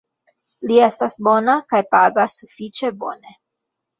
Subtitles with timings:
[0.69, 3.37] Li estas bona kaj pagas sufiĉe bone.